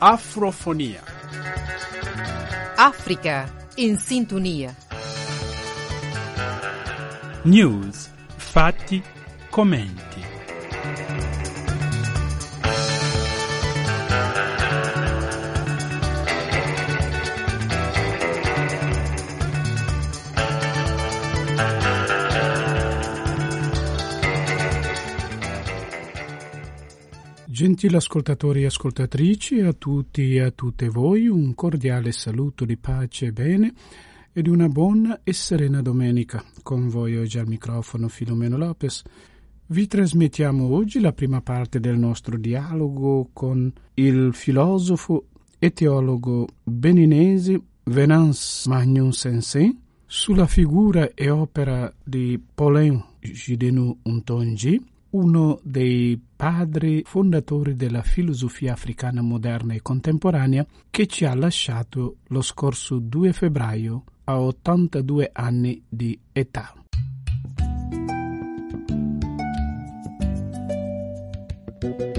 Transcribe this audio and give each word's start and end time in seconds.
Afrofonia. 0.00 1.02
Africa 2.76 3.52
in 3.74 3.96
sintonia. 3.98 4.72
News, 7.42 8.08
fatti, 8.36 9.02
commenti. 9.50 11.27
Gentili 27.58 27.96
ascoltatori 27.96 28.62
e 28.62 28.66
ascoltatrici, 28.66 29.58
a 29.58 29.72
tutti 29.72 30.36
e 30.36 30.42
a 30.42 30.52
tutte 30.52 30.88
voi 30.88 31.26
un 31.26 31.56
cordiale 31.56 32.12
saluto 32.12 32.64
di 32.64 32.76
pace 32.76 33.26
e 33.26 33.32
bene 33.32 33.74
e 34.32 34.42
di 34.42 34.48
una 34.48 34.68
buona 34.68 35.22
e 35.24 35.32
serena 35.32 35.82
domenica. 35.82 36.40
Con 36.62 36.86
voi 36.86 37.16
oggi 37.16 37.36
al 37.40 37.48
microfono 37.48 38.06
Filomeno 38.06 38.56
Lopez. 38.56 39.02
Vi 39.66 39.86
trasmettiamo 39.88 40.72
oggi 40.72 41.00
la 41.00 41.12
prima 41.12 41.40
parte 41.40 41.80
del 41.80 41.98
nostro 41.98 42.36
dialogo 42.38 43.30
con 43.32 43.72
il 43.94 44.30
filosofo 44.34 45.24
e 45.58 45.72
teologo 45.72 46.46
beninese 46.62 47.60
Venance 47.82 48.68
Magnum 48.68 49.10
Sensei 49.10 49.76
sulla 50.06 50.46
figura 50.46 51.10
e 51.12 51.28
opera 51.28 51.92
di 52.04 52.40
Paulin 52.54 53.04
Gidenu 53.18 53.98
Untonji, 54.02 54.80
uno 55.10 55.60
dei 55.62 56.20
padri 56.36 57.02
fondatori 57.04 57.74
della 57.74 58.02
filosofia 58.02 58.72
africana 58.72 59.22
moderna 59.22 59.74
e 59.74 59.82
contemporanea 59.82 60.66
che 60.90 61.06
ci 61.06 61.24
ha 61.24 61.34
lasciato 61.34 62.16
lo 62.28 62.42
scorso 62.42 62.98
2 62.98 63.32
febbraio 63.32 64.04
a 64.24 64.40
82 64.40 65.30
anni 65.32 65.82
di 65.88 66.18
età. 66.32 66.72
Minje 71.80 72.17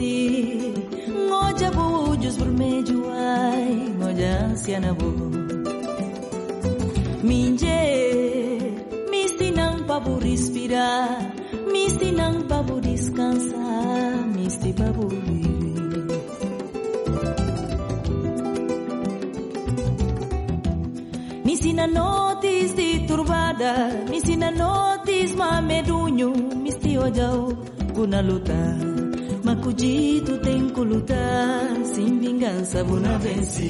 mti 0.00 0.72
ngoja 1.28 1.70
bujus 1.70 2.38
burmejuai 2.38 3.76
ngoja 4.00 4.56
sianabo 4.56 5.12
minje 7.22 7.80
mistinang 9.12 9.84
pabu 9.84 10.16
respirar 10.24 11.20
mistinang 11.72 12.48
pabu 12.48 12.80
descansar 12.80 14.24
misti 14.36 14.72
pabu 14.72 15.04
vivir 15.08 15.68
Misina 21.44 21.86
notis 21.86 22.72
di 22.78 23.04
turbada, 23.06 24.06
misina 24.08 24.50
notis 24.50 25.34
ma 25.34 25.60
medunyo, 25.60 26.30
misti 26.62 26.96
ojao 26.96 27.52
kuna 27.92 28.22
lutar. 28.22 28.89
Ma 29.50 29.56
cugito 29.56 30.38
tem 30.38 30.68
que 30.68 30.80
lutar, 30.80 31.74
sem 31.82 32.20
vingança 32.20 32.84
buna 32.84 33.18
venci. 33.18 33.68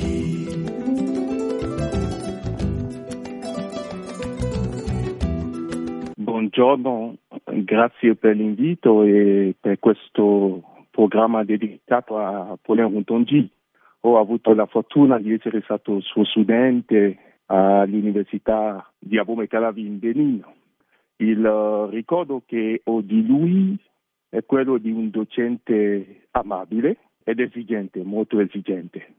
Buongiorno, 6.18 7.16
grazie 7.64 8.14
per 8.14 8.36
l'invito 8.36 9.04
e 9.04 9.54
per 9.58 9.78
questo 9.78 10.62
programma 10.90 11.44
dedicato 11.44 12.18
a 12.18 12.58
Paulin 12.60 12.92
Runtongi. 12.92 13.48
Ho 14.00 14.18
avuto 14.18 14.52
la 14.52 14.66
fortuna 14.66 15.18
di 15.18 15.32
essere 15.32 15.62
stato 15.62 15.98
suo 16.02 16.26
studente 16.26 17.38
all'Università 17.46 18.86
di 18.98 19.16
Abome 19.16 19.46
Calavi 19.46 19.86
in 19.86 19.98
Benin. 19.98 20.44
Il 21.16 21.42
eh, 21.42 21.90
ricordo 21.90 22.42
che 22.44 22.82
ho 22.84 23.00
di 23.00 23.26
lui 23.26 23.78
è 24.30 24.44
quello 24.46 24.78
di 24.78 24.90
un 24.90 25.10
docente 25.10 26.28
amabile 26.30 26.96
ed 27.24 27.40
esigente, 27.40 28.02
molto 28.02 28.40
esigente. 28.40 29.14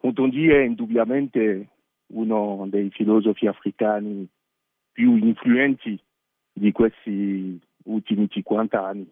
Runtongi 0.00 0.48
è 0.48 0.60
indubbiamente 0.60 1.68
uno 2.08 2.66
dei 2.68 2.90
filosofi 2.90 3.46
africani 3.46 4.28
più 4.92 5.16
influenti 5.16 5.98
di 6.52 6.70
questi 6.70 7.58
ultimi 7.84 8.28
50 8.28 8.86
anni. 8.86 9.10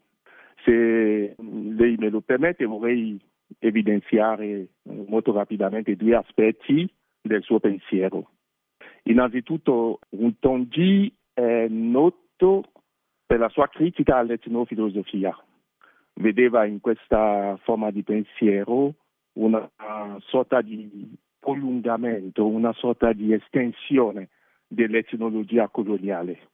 Se 0.62 1.34
lei 1.38 1.96
me 1.96 2.10
lo 2.10 2.20
permette 2.20 2.66
vorrei 2.66 3.18
evidenziare 3.58 4.46
eh, 4.46 4.68
molto 5.08 5.32
rapidamente 5.32 5.96
due 5.96 6.14
aspetti 6.14 6.88
del 7.20 7.42
suo 7.42 7.58
pensiero. 7.58 8.30
Innanzitutto 9.04 10.00
Runtongi 10.10 11.12
è 11.32 11.66
noto 11.68 12.64
per 13.30 13.38
la 13.38 13.48
sua 13.48 13.68
critica 13.68 14.16
all'etnofilosofia. 14.16 15.32
Vedeva 16.14 16.64
in 16.64 16.80
questa 16.80 17.56
forma 17.62 17.92
di 17.92 18.02
pensiero 18.02 18.94
una 19.34 19.70
sorta 20.26 20.60
di 20.62 21.16
prolungamento, 21.38 22.44
una 22.44 22.72
sorta 22.72 23.12
di 23.12 23.32
estensione 23.32 24.30
dell'etnologia 24.66 25.68
coloniale 25.68 26.48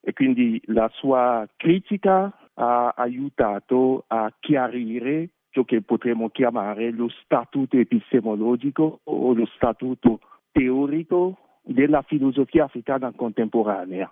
e 0.00 0.14
quindi 0.14 0.58
la 0.68 0.88
sua 0.94 1.46
critica 1.54 2.34
ha 2.54 2.94
aiutato 2.96 4.04
a 4.06 4.32
chiarire 4.40 5.28
ciò 5.50 5.64
che 5.64 5.82
potremmo 5.82 6.30
chiamare 6.30 6.92
lo 6.92 7.10
statuto 7.10 7.76
epistemologico 7.76 9.00
o 9.04 9.34
lo 9.34 9.44
statuto 9.54 10.20
teorico 10.50 11.58
della 11.62 12.00
filosofia 12.00 12.64
africana 12.64 13.12
contemporanea. 13.12 14.10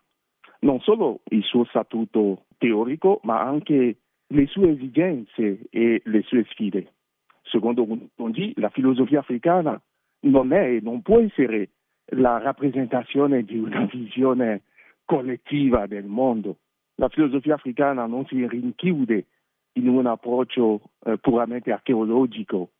Non 0.64 0.80
solo 0.80 1.20
il 1.28 1.42
suo 1.42 1.64
statuto 1.66 2.44
teorico, 2.56 3.20
ma 3.24 3.38
anche 3.38 3.98
le 4.26 4.46
sue 4.46 4.70
esigenze 4.70 5.66
e 5.68 6.00
le 6.02 6.22
sue 6.22 6.46
sfide. 6.48 6.94
Secondo 7.42 7.84
Runtongi, 7.84 8.54
la 8.56 8.70
filosofia 8.70 9.18
africana 9.18 9.78
non 10.20 10.54
è 10.54 10.76
e 10.76 10.80
non 10.80 11.02
può 11.02 11.20
essere 11.20 11.68
la 12.16 12.38
rappresentazione 12.38 13.42
di 13.44 13.58
una 13.58 13.84
visione 13.92 14.62
collettiva 15.04 15.86
del 15.86 16.06
mondo. 16.06 16.56
La 16.94 17.10
filosofia 17.10 17.54
africana 17.54 18.06
non 18.06 18.24
si 18.24 18.46
rinchiude 18.48 19.26
in 19.72 19.88
un 19.88 20.06
approccio 20.06 20.80
eh, 21.04 21.18
puramente 21.18 21.72
archeologico. 21.72 22.70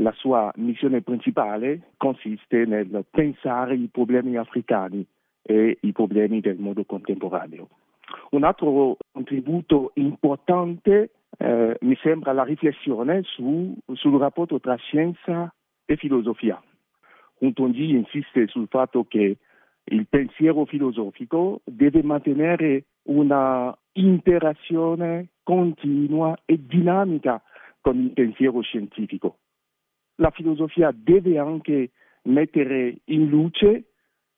La 0.00 0.12
sua 0.12 0.50
missione 0.56 1.02
principale 1.02 1.92
consiste 1.98 2.64
nel 2.64 3.06
pensare 3.08 3.76
i 3.76 3.88
problemi 3.92 4.36
africani 4.36 5.06
e 5.50 5.78
i 5.80 5.92
problemi 5.92 6.40
del 6.40 6.58
mondo 6.58 6.84
contemporaneo. 6.84 7.68
Un 8.32 8.44
altro 8.44 8.98
contributo 9.10 9.92
importante 9.94 11.10
eh, 11.38 11.76
mi 11.80 11.96
sembra 12.02 12.32
la 12.32 12.44
riflessione 12.44 13.22
su, 13.22 13.74
sul 13.94 14.18
rapporto 14.18 14.60
tra 14.60 14.76
scienza 14.76 15.50
e 15.86 15.96
filosofia. 15.96 16.62
Runtongi 17.38 17.90
insiste 17.92 18.46
sul 18.48 18.66
fatto 18.68 19.06
che 19.08 19.38
il 19.84 20.06
pensiero 20.06 20.66
filosofico 20.66 21.62
deve 21.64 22.02
mantenere 22.02 22.84
una 23.04 23.74
interazione 23.92 25.28
continua 25.42 26.38
e 26.44 26.58
dinamica 26.62 27.42
con 27.80 27.98
il 27.98 28.12
pensiero 28.12 28.60
scientifico. 28.60 29.38
La 30.16 30.30
filosofia 30.30 30.92
deve 30.94 31.38
anche 31.38 31.92
mettere 32.24 32.98
in 33.04 33.28
luce 33.28 33.84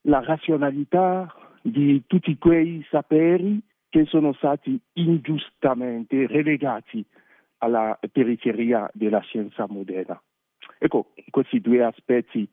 la 0.02 0.20
razionalità 0.20 1.32
di 1.62 2.02
tutti 2.06 2.36
quei 2.38 2.84
saperi 2.90 3.60
che 3.88 4.04
sono 4.06 4.32
stati 4.34 4.80
ingiustamente 4.94 6.26
relegati 6.26 7.04
alla 7.58 7.98
periferia 8.10 8.88
della 8.94 9.20
scienza 9.20 9.66
moderna. 9.68 10.20
Ecco, 10.78 11.12
questi 11.30 11.60
due 11.60 11.84
aspetti 11.84 12.48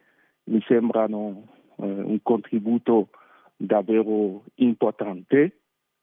mi 0.46 0.62
sembrano 0.68 1.48
eh, 1.78 1.86
un 1.86 2.20
contributo 2.22 3.10
davvero 3.56 4.44
importante 4.56 5.60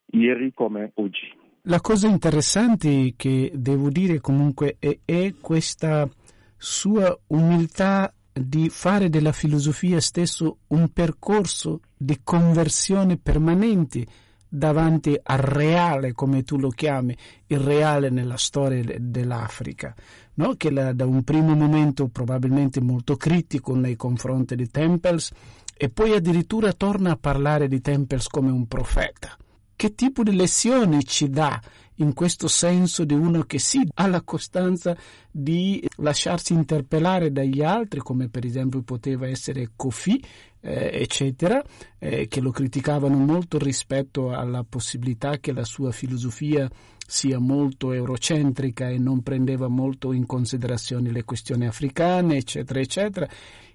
ieri 0.07 0.53
come 0.55 0.93
oggi. 0.95 1.33
La 1.63 1.81
cosa 1.81 2.09
interessante 2.09 3.15
che 3.17 3.51
devo 3.55 3.89
dire 3.89 4.21
comunque 4.21 4.77
è, 4.79 4.99
è 5.05 5.35
questa 5.41 6.09
sua 6.57 7.17
umiltà 7.29 8.13
di 8.37 8.69
fare 8.69 9.09
della 9.09 9.31
filosofia 9.31 10.01
stesso 10.01 10.59
un 10.69 10.89
percorso 10.93 11.81
di 11.97 12.19
conversione 12.25 13.17
permanente 13.17 14.05
davanti 14.49 15.19
al 15.21 15.39
reale, 15.39 16.13
come 16.13 16.43
tu 16.43 16.59
lo 16.59 16.69
chiami, 16.69 17.17
il 17.47 17.59
reale 17.59 18.11
nella 18.11 18.37
storia 18.37 18.83
dell'Africa, 18.99 19.95
no? 20.35 20.55
che 20.57 20.71
la, 20.71 20.93
da 20.93 21.07
un 21.07 21.23
primo 21.23 21.55
momento 21.55 22.09
probabilmente 22.09 22.81
molto 22.81 23.17
critico 23.17 23.75
nei 23.75 23.97
confronti 23.97 24.57
di 24.57 24.69
Temples 24.69 25.33
e 25.77 25.89
poi 25.89 26.13
addirittura 26.13 26.73
torna 26.73 27.13
a 27.13 27.17
parlare 27.17 27.69
di 27.69 27.81
Temples 27.81 28.27
come 28.29 28.51
un 28.51 28.67
profeta. 28.67 29.37
Che 29.77 29.95
tipo 29.95 30.23
di 30.23 30.35
lezioni 30.35 31.05
ci 31.05 31.29
dà 31.29 31.61
in 31.97 32.13
questo 32.15 32.49
senso 32.49 33.05
di 33.05 33.15
uno 33.15 33.43
che 33.43 33.59
sì 33.59 33.87
ha 33.95 34.07
la 34.07 34.23
costanza 34.23 34.97
di 35.31 35.87
lasciarsi 35.97 36.53
interpellare 36.53 37.31
dagli 37.31 37.63
altri, 37.63 38.01
come 38.01 38.29
per 38.29 38.45
esempio 38.45 38.83
poteva 38.83 39.27
essere 39.27 39.71
Kofi, 39.77 40.23
eh, 40.61 40.91
eccetera, 40.93 41.63
eh, 41.99 42.27
che 42.27 42.41
lo 42.41 42.51
criticavano 42.51 43.17
molto 43.17 43.59
rispetto 43.59 44.31
alla 44.31 44.65
possibilità 44.65 45.39
che 45.39 45.53
la 45.53 45.65
sua 45.65 45.93
filosofia 45.93 46.69
sia 47.07 47.39
molto 47.39 47.93
eurocentrica 47.93 48.89
e 48.89 48.99
non 48.99 49.23
prendeva 49.23 49.69
molto 49.69 50.13
in 50.13 50.25
considerazione 50.27 51.11
le 51.11 51.25
questioni 51.25 51.67
africane, 51.67 52.37
eccetera, 52.37 52.81
eccetera. 52.81 53.29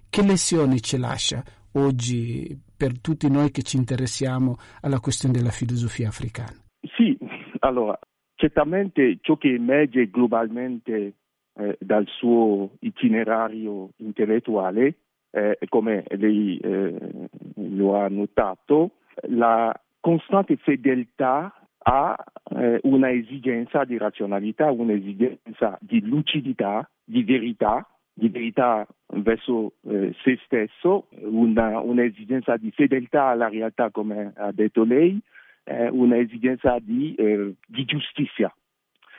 Che 0.08 0.22
lezioni 0.22 0.82
ci 0.82 0.96
lascia 0.98 1.42
oggi 1.72 2.58
per 2.76 2.98
tutti 3.00 3.30
noi 3.30 3.52
che 3.52 3.62
ci 3.62 3.76
interessiamo 3.76 4.58
alla 4.80 4.98
questione 4.98 5.34
della 5.34 5.50
filosofia 5.50 6.08
africana? 6.08 6.56
Sì, 6.96 7.16
allora, 7.60 7.98
certamente 8.34 9.18
ciò 9.20 9.36
che 9.36 9.54
emerge 9.54 10.10
globalmente 10.10 11.14
eh, 11.54 11.76
dal 11.80 12.06
suo 12.06 12.70
itinerario 12.80 13.90
intellettuale, 13.96 14.94
eh, 15.30 15.58
come 15.68 16.04
lei 16.08 16.58
eh, 16.58 17.28
lo 17.54 17.96
ha 17.96 18.08
notato, 18.08 18.92
la 19.28 19.72
costante 20.00 20.56
fedeltà 20.56 21.54
a 21.82 22.16
eh, 22.56 22.80
una 22.82 23.10
esigenza 23.10 23.84
di 23.84 23.96
razionalità, 23.96 24.70
un'esigenza 24.70 25.78
di 25.80 26.00
lucidità, 26.02 26.88
di 27.04 27.22
verità, 27.22 27.86
di 28.12 28.28
verità 28.28 28.86
verso 29.14 29.74
eh, 29.88 30.14
se 30.22 30.38
stesso, 30.44 31.08
una, 31.22 31.80
un'esigenza 31.80 32.56
di 32.56 32.70
fedeltà 32.70 33.26
alla 33.26 33.48
realtà, 33.48 33.90
come 33.90 34.32
ha 34.36 34.52
detto 34.52 34.84
lei, 34.84 35.20
eh, 35.64 35.88
un'esigenza 35.88 36.78
di, 36.80 37.14
eh, 37.14 37.54
di, 37.66 37.84
giustizia. 37.84 38.52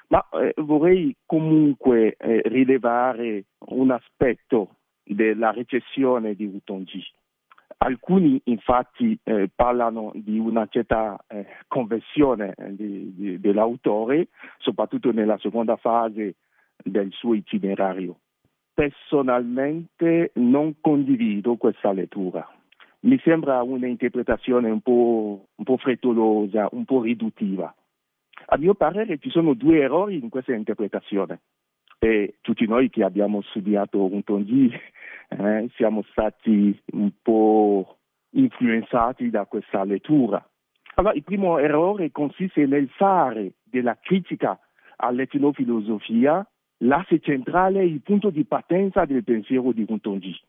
Ma 0.07 0.27
eh, 0.33 0.53
vorrei 0.57 1.15
comunque 1.25 2.15
eh, 2.17 2.41
rilevare 2.45 3.45
un 3.69 3.91
aspetto 3.91 4.75
della 5.03 5.51
recessione 5.51 6.35
di 6.35 6.45
Utongi. 6.45 7.01
Alcuni 7.77 8.39
infatti 8.45 9.17
eh, 9.23 9.49
parlano 9.53 10.11
di 10.13 10.37
una 10.37 10.67
certa 10.67 11.17
eh, 11.27 11.47
conversione 11.67 12.53
di, 12.71 13.13
di, 13.15 13.39
dell'autore, 13.39 14.27
soprattutto 14.59 15.11
nella 15.11 15.37
seconda 15.39 15.77
fase 15.77 16.35
del 16.83 17.11
suo 17.11 17.33
itinerario. 17.33 18.17
Personalmente 18.73 20.31
non 20.35 20.75
condivido 20.79 21.55
questa 21.55 21.91
lettura. 21.91 22.47
Mi 23.03 23.19
sembra 23.23 23.63
un'interpretazione 23.63 24.69
un 24.69 24.81
po', 24.81 25.47
un 25.55 25.63
po' 25.63 25.77
frettolosa, 25.77 26.67
un 26.71 26.85
po' 26.85 27.01
riduttiva. 27.01 27.73
A 28.45 28.57
mio 28.57 28.75
parere 28.75 29.17
ci 29.17 29.29
sono 29.29 29.53
due 29.53 29.79
errori 29.79 30.19
in 30.19 30.29
questa 30.29 30.53
interpretazione 30.53 31.41
e 31.99 32.37
tutti 32.41 32.67
noi 32.67 32.89
che 32.89 33.03
abbiamo 33.03 33.41
studiato 33.41 34.03
un 34.03 34.23
Tongi 34.23 34.71
eh, 35.29 35.69
siamo 35.75 36.03
stati 36.09 36.79
un 36.93 37.11
po' 37.21 37.97
influenzati 38.31 39.29
da 39.29 39.45
questa 39.45 39.83
lettura. 39.83 40.43
Allora, 40.95 41.13
il 41.13 41.23
primo 41.23 41.57
errore 41.57 42.11
consiste 42.11 42.65
nel 42.65 42.89
fare 42.89 43.53
della 43.63 43.97
critica 43.99 44.59
all'etnofilosofia 44.97 46.45
l'asse 46.79 47.19
centrale, 47.19 47.83
il 47.83 48.01
punto 48.01 48.29
di 48.29 48.45
partenza 48.45 49.05
del 49.05 49.23
pensiero 49.23 49.71
di 49.71 49.85
Guntongi. 49.85 50.39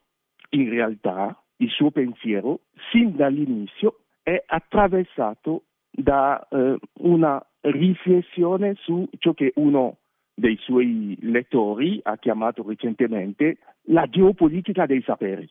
In 0.50 0.68
realtà, 0.68 1.41
il 1.62 1.70
suo 1.70 1.90
pensiero, 1.90 2.60
sin 2.90 3.14
dall'inizio, 3.14 4.00
è 4.22 4.42
attraversato 4.44 5.64
da 5.90 6.46
eh, 6.48 6.76
una 7.00 7.44
riflessione 7.60 8.74
su 8.80 9.08
ciò 9.18 9.32
che 9.32 9.52
uno 9.56 9.98
dei 10.34 10.56
suoi 10.60 11.16
lettori 11.20 12.00
ha 12.02 12.16
chiamato 12.16 12.64
recentemente 12.66 13.58
la 13.86 14.06
geopolitica 14.06 14.86
dei 14.86 15.02
saperi. 15.02 15.48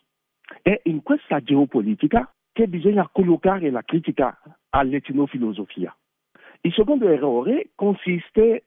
È 0.61 0.81
in 0.85 1.01
questa 1.01 1.39
geopolitica 1.39 2.33
che 2.51 2.67
bisogna 2.67 3.07
collocare 3.09 3.69
la 3.69 3.83
critica 3.83 4.37
all'etnofilosofia. 4.69 5.95
Il 6.61 6.73
secondo 6.73 7.07
errore 7.07 7.69
consiste 7.75 8.63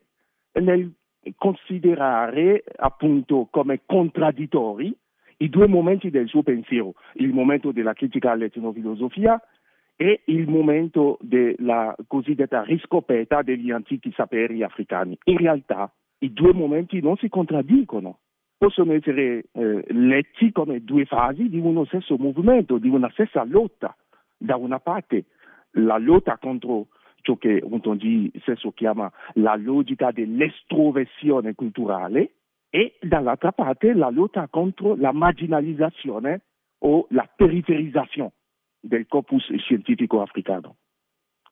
nel 0.52 0.90
considerare 1.36 2.64
appunto 2.76 3.48
come 3.50 3.82
contraddittori 3.84 4.96
i 5.38 5.48
due 5.48 5.66
momenti 5.66 6.10
del 6.10 6.28
suo 6.28 6.42
pensiero, 6.42 6.94
il 7.14 7.32
momento 7.32 7.72
della 7.72 7.92
critica 7.92 8.30
all'etnofilosofia 8.32 9.40
e 9.96 10.22
il 10.26 10.48
momento 10.48 11.18
della 11.20 11.94
cosiddetta 12.06 12.62
riscoperta 12.62 13.42
degli 13.42 13.70
antichi 13.70 14.12
saperi 14.12 14.62
africani. 14.62 15.16
In 15.24 15.38
realtà 15.38 15.92
i 16.18 16.32
due 16.32 16.52
momenti 16.52 17.00
non 17.00 17.16
si 17.16 17.28
contraddicono, 17.28 18.18
possono 18.56 18.92
essere 18.92 19.44
eh, 19.52 19.84
letti 19.88 20.50
come 20.52 20.82
due 20.82 21.04
fasi 21.04 21.48
di 21.48 21.58
uno 21.58 21.84
stesso 21.84 22.16
movimento, 22.16 22.78
di 22.78 22.88
una 22.88 23.10
stessa 23.10 23.44
lotta. 23.44 23.94
Da 24.36 24.56
una 24.56 24.80
parte 24.80 25.26
la 25.72 25.98
lotta 25.98 26.38
contro 26.38 26.88
ciò 27.20 27.36
che 27.36 27.60
Rontongi 27.60 28.30
stesso 28.40 28.72
chiama 28.72 29.10
la 29.34 29.56
logica 29.56 30.10
dell'estroversione 30.10 31.54
culturale 31.54 32.32
e 32.74 32.96
dall'altra 33.00 33.52
parte 33.52 33.94
la 33.94 34.10
lotta 34.10 34.48
contro 34.48 34.96
la 34.96 35.12
marginalizzazione 35.12 36.40
o 36.78 37.06
la 37.10 37.24
periferizzazione 37.24 38.32
del 38.80 39.06
corpus 39.06 39.44
scientifico 39.58 40.20
africano. 40.20 40.78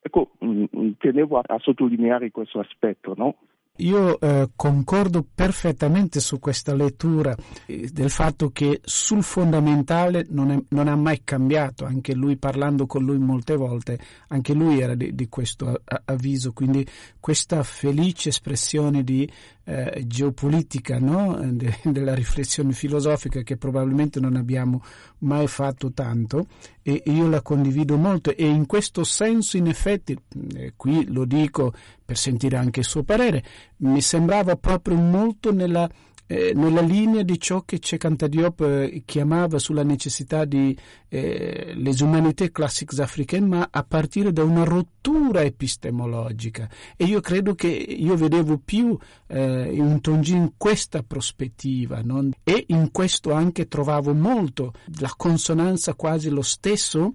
Ecco, 0.00 0.32
mh, 0.40 0.64
mm, 0.76 0.90
tenevo 0.98 1.38
a, 1.38 1.44
a 1.46 1.58
sottolineare 1.60 2.32
questo 2.32 2.58
aspetto, 2.58 3.14
no? 3.16 3.36
Io 3.76 4.20
eh, 4.20 4.50
concordo 4.54 5.24
perfettamente 5.34 6.20
su 6.20 6.38
questa 6.38 6.74
lettura 6.74 7.34
eh, 7.66 7.88
del 7.90 8.10
fatto 8.10 8.50
che 8.50 8.80
sul 8.84 9.22
fondamentale 9.22 10.26
non, 10.28 10.50
è, 10.50 10.62
non, 10.70 10.88
ha 10.88 10.96
mai 10.96 11.22
cambiato, 11.24 11.86
anche 11.86 12.14
lui 12.14 12.36
parlando 12.36 12.84
con 12.84 13.02
lui 13.02 13.18
molte 13.18 13.56
volte, 13.56 13.98
anche 14.28 14.52
lui 14.52 14.80
era 14.80 14.94
di, 14.94 15.14
di 15.14 15.26
questo 15.28 15.80
avviso, 16.04 16.52
quindi 16.52 16.86
questa 17.18 17.62
felice 17.62 18.28
espressione 18.28 19.02
di 19.02 19.26
eh, 19.64 20.04
geopolitica, 20.06 20.98
no? 20.98 21.38
De, 21.52 21.78
della 21.84 22.14
riflessione 22.14 22.72
filosofica 22.72 23.42
che 23.42 23.56
probabilmente 23.56 24.20
non 24.20 24.36
abbiamo 24.36 24.82
mai 25.18 25.46
fatto 25.46 25.92
tanto 25.92 26.46
e 26.82 27.02
io 27.06 27.28
la 27.28 27.42
condivido 27.42 27.96
molto 27.96 28.34
e 28.34 28.46
in 28.46 28.66
questo 28.66 29.04
senso 29.04 29.56
in 29.56 29.66
effetti, 29.66 30.16
eh, 30.54 30.72
qui 30.76 31.06
lo 31.12 31.24
dico 31.24 31.72
per 32.04 32.16
sentire 32.16 32.56
anche 32.56 32.80
il 32.80 32.86
suo 32.86 33.02
parere, 33.02 33.44
mi 33.78 34.00
sembrava 34.00 34.56
proprio 34.56 34.96
molto 34.96 35.52
nella 35.52 35.88
eh, 36.26 36.52
nella 36.54 36.80
linea 36.80 37.22
di 37.22 37.38
ciò 37.38 37.62
che 37.62 37.78
Cekanta 37.78 38.26
Diop 38.26 38.60
eh, 38.60 39.02
chiamava 39.04 39.58
sulla 39.58 39.82
necessità 39.82 40.44
di 40.44 40.76
eh, 41.08 41.72
les 41.76 42.00
humanités 42.00 42.50
classiques 42.50 43.00
africaines, 43.00 43.48
ma 43.48 43.68
a 43.70 43.82
partire 43.82 44.32
da 44.32 44.42
una 44.42 44.64
rottura 44.64 45.42
epistemologica. 45.42 46.68
E 46.96 47.04
io 47.04 47.20
credo 47.20 47.54
che 47.54 47.68
io 47.68 48.16
vedevo 48.16 48.58
più 48.64 48.96
eh, 49.26 49.78
un 49.78 50.00
Tongi 50.00 50.34
in 50.34 50.52
questa 50.56 51.02
prospettiva 51.02 52.00
non? 52.02 52.32
e 52.42 52.64
in 52.68 52.90
questo 52.90 53.32
anche 53.32 53.68
trovavo 53.68 54.14
molto 54.14 54.72
la 55.00 55.12
consonanza 55.16 55.94
quasi 55.94 56.30
lo 56.30 56.42
stesso 56.42 57.12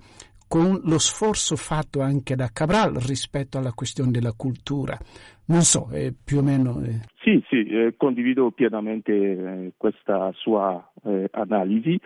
con 0.47 0.81
lo 0.83 0.97
sforzo 0.97 1.55
fatto 1.55 2.01
anche 2.01 2.35
da 2.35 2.49
Cabral 2.51 2.95
rispetto 2.95 3.57
alla 3.57 3.73
questione 3.73 4.11
della 4.11 4.33
cultura. 4.35 4.97
Non 5.47 5.61
so, 5.61 5.89
è 5.91 6.11
più 6.11 6.39
o 6.39 6.41
meno. 6.41 6.81
Eh. 6.83 6.99
Sì, 7.21 7.43
sì, 7.49 7.65
eh, 7.65 7.95
condivido 7.97 8.51
pienamente 8.51 9.13
eh, 9.13 9.71
questa 9.77 10.31
sua 10.33 10.91
eh, 11.03 11.27
analisi. 11.31 11.99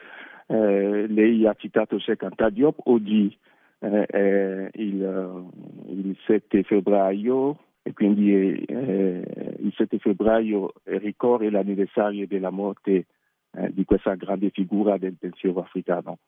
Eh, 0.48 1.08
lei 1.08 1.46
ha 1.48 1.54
citato 1.54 2.00
Sheikh 2.00 2.28
Diop, 2.50 2.80
oggi 2.86 3.36
eh, 3.80 4.06
è 4.06 4.70
il, 4.74 5.50
il, 5.88 6.18
7 6.26 6.64
febbraio 6.64 7.58
e 7.84 7.94
quindi 7.94 8.30
il 8.30 9.74
7 9.76 9.98
febbraio 9.98 10.74
ricorre 10.84 11.50
l'anniversario 11.50 12.28
della 12.28 12.52
morte 12.52 13.06
di 13.70 13.84
questa 13.86 14.14
grande 14.14 14.50
figura 14.52 14.98
del 14.98 15.16
pensiero 15.20 15.62
africano. 15.62 16.20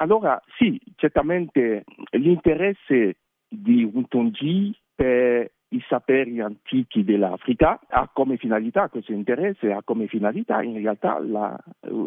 Allora 0.00 0.40
sì, 0.56 0.80
certamente 0.96 1.84
l'interesse 2.12 3.16
di 3.46 3.84
Untongi 3.84 4.74
per 4.94 5.50
i 5.72 5.80
saperi 5.88 6.40
antichi 6.40 7.04
dell'Africa 7.04 7.78
ha 7.86 8.08
come 8.12 8.38
finalità, 8.38 8.88
questo 8.88 9.12
interesse 9.12 9.72
ha 9.72 9.82
come 9.84 10.06
finalità 10.06 10.62
in 10.62 10.80
realtà 10.80 11.18
la, 11.18 11.56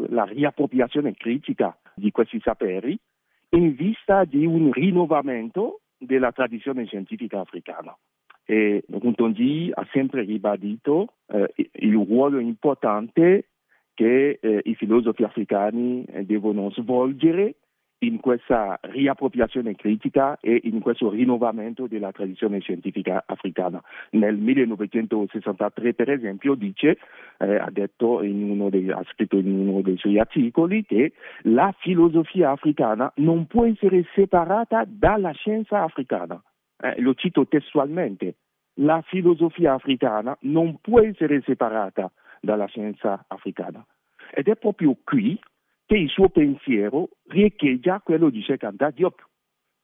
la 0.10 0.24
riappropriazione 0.26 1.14
critica 1.14 1.78
di 1.94 2.12
questi 2.12 2.40
saperi 2.42 2.98
in 3.50 3.76
vista 3.76 4.26
di 4.26 4.46
un 4.46 4.72
rinnovamento 4.72 5.82
della 5.98 6.32
tradizione 6.32 6.86
scientifica 6.86 7.42
africana. 7.42 7.96
E 8.44 8.84
Runtongi 8.90 9.70
ha 9.72 9.88
sempre 9.92 10.24
ribadito 10.24 11.14
eh, 11.28 11.54
il 11.56 11.94
ruolo 11.94 12.40
importante 12.40 13.50
che 13.94 14.40
eh, 14.42 14.62
i 14.64 14.74
filosofi 14.74 15.24
africani 15.24 16.04
eh, 16.06 16.26
devono 16.26 16.72
svolgere 16.72 17.58
in 18.06 18.20
questa 18.20 18.78
riappropriazione 18.82 19.76
critica 19.76 20.38
e 20.40 20.62
in 20.64 20.80
questo 20.80 21.10
rinnovamento 21.10 21.88
della 21.88 22.12
tradizione 22.12 22.60
scientifica 22.60 23.24
africana. 23.26 23.82
Nel 24.12 24.36
1963, 24.36 25.94
per 25.94 26.10
esempio, 26.10 26.56
dice, 26.56 26.98
eh, 27.38 27.56
ha, 27.56 27.70
dei, 27.72 27.90
ha, 28.90 29.04
scritto 29.12 29.38
in 29.38 29.70
uno 29.70 29.82
dei 29.82 29.98
suoi 29.98 30.20
articoli 30.20 30.86
che 30.86 31.14
la 31.44 31.74
filosofia 31.80 32.52
africana 32.52 33.12
non 33.18 33.48
può 33.48 33.66
essere 33.66 34.06
separata 34.14 34.84
dalla 34.88 35.32
scienza 35.32 35.84
africana. 35.84 36.42
Eh, 36.78 37.00
lo 37.02 37.14
cito 37.14 37.48
testualmente. 37.48 38.36
La 38.78 39.02
filosofia 39.06 39.74
africana 39.74 40.36
non 40.42 40.78
può 40.82 41.00
essere 41.00 41.42
separata 41.46 42.12
dalla 42.42 42.66
scienza 42.66 43.24
africana. 43.28 43.86
Ed 44.32 44.48
è 44.48 44.56
proprio 44.56 44.98
qui 45.04 45.40
che 45.94 46.00
il 46.00 46.10
suo 46.10 46.30
pensiero 46.30 47.10
riecheggia 47.28 48.02
quello 48.04 48.32
di 48.32 48.42
Sheikh 48.42 48.64
Anta 48.64 48.90
Diop. 48.90 49.24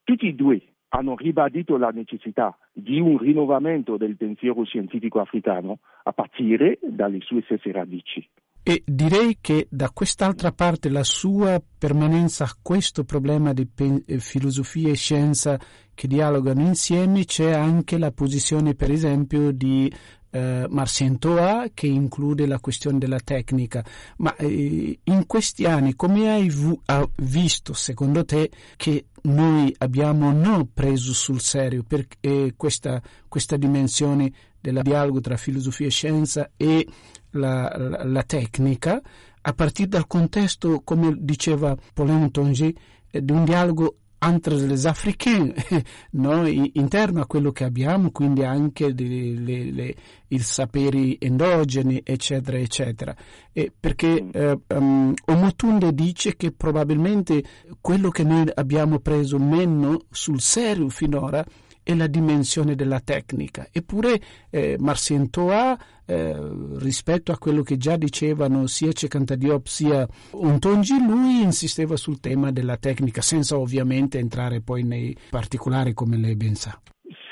Tutti 0.04 0.30
e 0.30 0.34
due 0.34 0.60
hanno 0.88 1.16
ribadito 1.16 1.78
la 1.78 1.90
necessità 1.90 2.58
di 2.74 3.00
un 3.00 3.20
rinnovamento 3.20 3.96
del 3.96 4.18
pensiero 4.18 4.64
scientifico 4.64 5.20
africano 5.20 5.82
a 6.02 6.12
partire 6.12 6.80
dalle 6.82 7.20
sue 7.22 7.44
stesse 7.44 7.72
radici. 7.72 8.28
E 8.64 8.82
direi 8.86 9.38
che 9.40 9.68
da 9.70 9.92
quest'altra 9.92 10.52
parte 10.52 10.90
la 10.90 11.04
sua 11.04 11.62
permanenza 11.78 12.44
a 12.44 12.58
questo 12.60 13.04
problema 13.04 13.54
di 13.54 13.68
eh, 13.78 14.18
filosofia 14.18 14.90
e 14.90 14.96
scienza 14.96 15.60
che 15.94 16.08
dialogano 16.08 16.62
insieme 16.62 17.24
c'è 17.24 17.54
anche 17.54 18.00
la 18.00 18.12
posizione 18.12 18.74
per 18.74 18.90
esempio 18.90 19.52
di 19.52 19.92
eh, 20.32 20.66
Marcientoa 20.70 21.68
che 21.74 21.88
include 21.88 22.46
la 22.46 22.60
questione 22.60 22.98
della 22.98 23.20
tecnica, 23.20 23.84
ma 24.18 24.36
eh, 24.36 25.00
in 25.04 25.26
questi 25.26 25.66
anni 25.66 25.96
come 25.96 26.30
hai 26.30 26.50
vu- 26.50 26.82
visto 27.18 27.74
secondo 27.74 28.26
te 28.26 28.50
che 28.76 29.06
noi 29.24 29.74
abbiamo 29.80 30.32
non 30.32 30.72
preso 30.74 31.14
sul 31.14 31.42
serio 31.42 31.84
eh, 32.22 32.54
questa, 32.56 33.02
questa 33.28 33.58
dimensione 33.58 34.32
del 34.60 34.82
dialogo 34.82 35.20
tra 35.22 35.38
filosofia 35.38 35.88
e 35.88 35.92
scienza 35.92 36.52
e 36.56 36.88
la, 37.32 37.74
la, 37.78 38.04
la 38.04 38.24
tecnica 38.24 39.02
a 39.42 39.54
partire 39.54 39.88
dal 39.88 40.08
contesto, 40.08 40.82
come 40.84 41.16
diceva 41.18 41.76
Paulin 41.94 42.30
Tongi, 42.32 42.76
eh, 43.10 43.24
di 43.24 43.32
un 43.32 43.46
dialogo 43.46 43.96
entre 44.20 44.56
les 44.56 44.86
africains, 44.86 45.54
no? 46.12 46.46
interno 46.48 47.22
a 47.22 47.26
quello 47.26 47.52
che 47.52 47.64
abbiamo, 47.64 48.12
quindi 48.12 48.44
anche 48.44 48.86
i 48.86 50.40
saperi 50.40 51.18
endogeni, 51.20 52.02
eccetera, 52.04 52.58
eccetera. 52.58 53.16
E 53.52 53.72
perché 53.78 54.22
mm. 54.22 54.30
eh, 54.34 54.60
um, 54.76 55.14
Omotunde 55.26 55.94
dice 55.94 56.36
che 56.36 56.52
probabilmente 56.52 57.44
quello 57.82 58.10
che 58.10 58.24
noi 58.24 58.50
abbiamo 58.54 59.00
preso 59.00 59.38
meno 59.40 60.06
sul 60.10 60.42
serio 60.42 60.90
finora 60.90 61.46
è 61.90 61.96
la 61.96 62.06
dimensione 62.06 62.76
della 62.76 63.00
tecnica. 63.00 63.68
Eppure 63.72 64.20
eh, 64.52 64.76
Marcientoa, 64.78 65.76
eh, 66.06 66.36
rispetto 66.78 67.32
a 67.32 67.38
quello 67.40 67.64
che 67.64 67.78
già 67.78 67.98
dicevano 67.98 68.68
sia 68.68 68.92
Cecantadiop 68.92 69.66
sia 69.66 70.08
Ontongi, 70.32 71.04
lui 71.04 71.42
insisteva 71.42 71.96
sul 71.96 72.20
tema 72.20 72.52
della 72.52 72.78
tecnica, 72.78 73.22
senza 73.22 73.58
ovviamente 73.58 74.20
entrare 74.20 74.62
poi 74.62 74.84
nei 74.84 75.18
particolari 75.32 75.94
come 75.94 76.18
lei 76.18 76.36
ben 76.36 76.54
sa. 76.54 76.80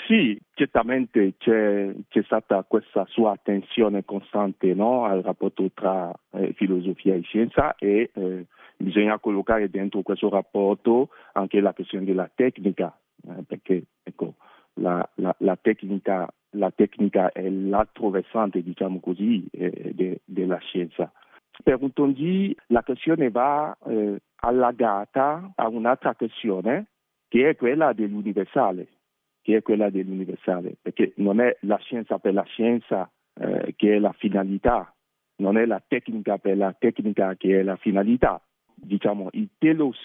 Sì, 0.07 0.39
certamente 0.53 1.35
c'è, 1.37 1.93
c'è, 2.07 2.23
stata 2.23 2.63
questa 2.63 3.05
sua 3.09 3.33
attenzione 3.33 4.05
costante 4.05 4.73
no, 4.73 5.03
al 5.03 5.21
rapporto 5.21 5.69
tra 5.73 6.11
eh, 6.31 6.53
filosofia 6.53 7.13
e 7.13 7.21
scienza 7.21 7.75
e 7.75 8.09
eh, 8.13 8.45
bisogna 8.77 9.19
collocare 9.19 9.69
dentro 9.69 10.01
questo 10.01 10.29
rapporto 10.29 11.09
anche 11.33 11.59
la 11.59 11.73
questione 11.73 12.05
della 12.05 12.29
tecnica, 12.33 12.97
eh, 13.27 13.43
perché 13.45 13.83
ecco, 14.03 14.35
la, 14.75 15.07
la, 15.15 15.35
la, 15.39 15.57
tecnica, 15.57 16.27
la, 16.51 16.71
tecnica, 16.71 17.31
è 17.31 17.49
l'altro 17.49 18.09
versante, 18.09 18.61
diciamo 18.61 18.99
così, 18.99 19.45
eh, 19.51 19.91
de, 19.93 20.21
della 20.25 20.57
scienza. 20.59 21.11
Per 21.63 21.81
Untongi 21.81 22.55
la 22.67 22.83
questione 22.83 23.29
va 23.31 23.75
eh, 23.87 24.21
allagata 24.41 25.51
a 25.55 25.67
un'altra 25.67 26.13
questione 26.15 26.87
che 27.27 27.49
è 27.49 27.55
quella 27.55 27.93
dell'universale, 27.93 28.87
che 29.41 29.57
è 29.57 29.61
quella 29.61 29.89
dell'universale, 29.89 30.75
perché 30.81 31.13
non 31.17 31.39
è 31.39 31.57
la 31.61 31.77
scienza 31.77 32.19
per 32.19 32.33
la 32.33 32.43
scienza 32.43 33.09
eh, 33.33 33.73
che 33.75 33.95
è 33.95 33.99
la 33.99 34.13
finalità, 34.13 34.93
non 35.37 35.57
è 35.57 35.65
la 35.65 35.81
tecnica 35.85 36.37
per 36.37 36.57
la 36.57 36.73
tecnica 36.77 37.35
che 37.35 37.59
è 37.59 37.63
la 37.63 37.75
finalità. 37.75 38.41
Diciamo, 38.79 39.29
il 39.31 39.49
telos 39.57 39.97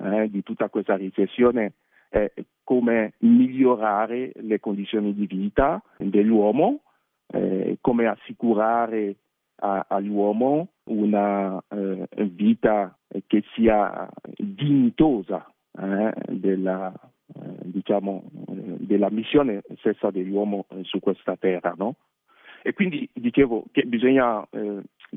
eh, 0.00 0.30
di 0.30 0.42
tutta 0.42 0.68
questa 0.68 0.96
riflessione 0.96 1.72
è 2.08 2.32
come 2.62 3.14
migliorare 3.18 4.32
le 4.36 4.60
condizioni 4.60 5.12
di 5.14 5.26
vita 5.26 5.82
dell'uomo, 5.98 6.82
eh, 7.26 7.78
come 7.80 8.06
assicurare 8.06 9.16
a, 9.56 9.86
all'uomo 9.88 10.68
una 10.84 11.62
eh, 11.68 12.06
vita 12.30 12.96
che 13.26 13.42
sia 13.54 14.08
dignitosa 14.36 15.50
eh, 15.72 16.12
della, 16.28 16.92
eh, 17.34 17.40
diciamo, 17.64 18.24
eh, 18.48 18.76
della, 18.78 19.10
missione 19.10 19.62
stessa 19.78 20.10
dell'uomo 20.10 20.66
su 20.82 21.00
questa 21.00 21.36
terra. 21.36 21.74
No? 21.76 21.96
E 22.62 22.72
quindi 22.72 23.08
dicevo 23.12 23.64
che 23.72 23.82
bisogna 23.82 24.46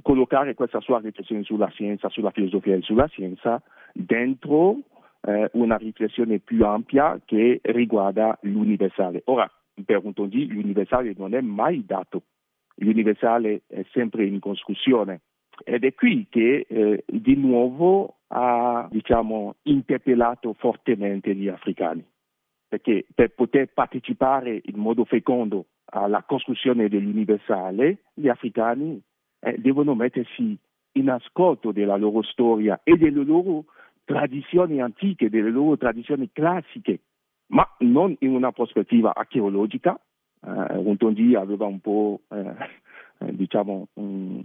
collocare 0.01 0.53
questa 0.53 0.79
sua 0.79 0.99
riflessione 0.99 1.43
sulla 1.43 1.69
scienza, 1.69 2.09
sulla 2.09 2.31
filosofia 2.31 2.75
e 2.75 2.81
sulla 2.81 3.07
scienza 3.07 3.61
dentro 3.93 4.79
eh, 5.21 5.49
una 5.53 5.77
riflessione 5.77 6.39
più 6.39 6.65
ampia 6.65 7.19
che 7.23 7.59
riguarda 7.63 8.37
l'universale. 8.41 9.21
Ora, 9.25 9.49
per 9.85 10.01
un 10.03 10.13
Tongi, 10.13 10.47
l'universale 10.47 11.13
non 11.17 11.33
è 11.33 11.41
mai 11.41 11.85
dato, 11.85 12.23
l'universale 12.75 13.63
è 13.67 13.85
sempre 13.91 14.25
in 14.25 14.39
costruzione 14.39 15.21
ed 15.63 15.83
è 15.83 15.93
qui 15.93 16.27
che 16.29 16.65
eh, 16.67 17.03
di 17.07 17.35
nuovo 17.35 18.17
ha 18.27 18.87
diciamo, 18.91 19.55
interpellato 19.63 20.53
fortemente 20.53 21.33
gli 21.33 21.47
africani, 21.47 22.05
perché 22.67 23.05
per 23.13 23.33
poter 23.33 23.71
partecipare 23.73 24.61
in 24.63 24.77
modo 24.77 25.05
fecondo 25.05 25.65
alla 25.85 26.23
costruzione 26.23 26.89
dell'universale, 26.89 27.99
gli 28.13 28.27
africani 28.27 29.01
eh, 29.39 29.55
devono 29.57 29.95
mettersi 29.95 30.57
in 30.93 31.09
ascolto 31.09 31.71
della 31.71 31.95
loro 31.95 32.21
storia 32.23 32.79
e 32.83 32.97
delle 32.97 33.23
loro 33.23 33.65
tradizioni 34.03 34.81
antiche, 34.81 35.29
delle 35.29 35.49
loro 35.49 35.77
tradizioni 35.77 36.29
classiche, 36.31 37.01
ma 37.47 37.67
non 37.79 38.15
in 38.19 38.33
una 38.33 38.51
prospettiva 38.51 39.13
archeologica. 39.13 39.99
Eh, 40.45 40.83
Rontongi 40.83 41.35
aveva 41.35 41.65
un 41.65 41.79
po', 41.79 42.21
eh, 42.29 42.55
eh, 43.19 43.35
diciamo, 43.35 43.89
um, 43.93 44.43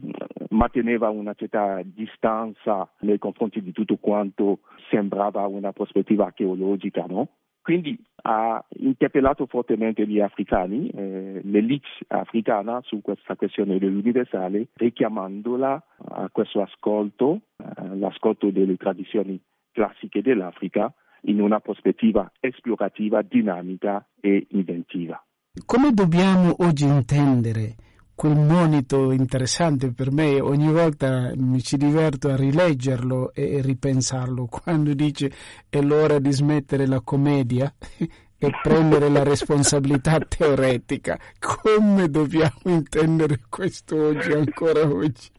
manteneva 0.50 1.11
una 1.11 1.34
certa 1.34 1.80
distanza 1.84 2.90
nei 3.00 3.18
confronti 3.18 3.62
di 3.62 3.72
tutto 3.72 3.96
quanto 3.96 4.61
sembrava 4.90 5.46
una 5.46 5.72
prospettiva 5.72 6.26
archeologica, 6.26 7.04
no? 7.08 7.28
Quindi 7.62 7.96
ha 8.22 8.64
interpellato 8.78 9.46
fortemente 9.46 10.06
gli 10.06 10.20
africani, 10.20 10.88
eh, 10.88 11.40
l'elite 11.44 11.88
africana 12.08 12.80
su 12.82 13.00
questa 13.00 13.34
questione 13.36 13.78
dell'universale, 13.78 14.68
richiamandola 14.74 15.84
a 16.08 16.28
questo 16.30 16.62
ascolto, 16.62 17.40
eh, 17.56 17.96
l'ascolto 17.96 18.50
delle 18.50 18.76
tradizioni 18.76 19.40
classiche 19.72 20.22
dell'Africa 20.22 20.92
in 21.22 21.40
una 21.40 21.60
prospettiva 21.60 22.30
esplorativa, 22.40 23.22
dinamica 23.22 24.06
e 24.20 24.46
inventiva. 24.50 25.22
Come 25.66 25.92
dobbiamo 25.92 26.54
oggi 26.58 26.84
intendere 26.84 27.74
quel 28.14 28.37
monito 28.37 29.11
interessante 29.12 29.92
per 29.92 30.12
me? 30.12 30.40
Ogni 30.40 30.71
volta 30.71 31.33
mi 31.37 31.61
ci 31.61 31.76
diverto 31.76 32.28
a 32.28 32.37
rileggerlo 32.37 33.33
e 33.33 33.61
ripensarlo 33.61 34.47
quando 34.50 34.95
dice 34.95 35.31
è 35.69 35.81
l'ora 35.81 36.19
di 36.19 36.31
smettere 36.31 36.87
la 36.87 37.00
commedia 37.00 37.73
e 37.99 38.50
prendere 38.62 39.09
la 39.09 39.23
responsabilità 39.23 40.19
teoretica. 40.21 41.19
Come 41.38 42.09
dobbiamo 42.09 42.61
intendere 42.64 43.40
questo 43.49 44.09
oggi, 44.09 44.33
ancora 44.33 44.83
oggi? 44.83 45.31